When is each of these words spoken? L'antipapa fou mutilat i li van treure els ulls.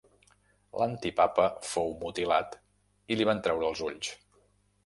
L'antipapa 0.81 1.45
fou 1.73 1.93
mutilat 1.99 2.57
i 3.15 3.19
li 3.21 3.29
van 3.33 3.45
treure 3.49 3.73
els 3.73 3.85
ulls. 3.91 4.15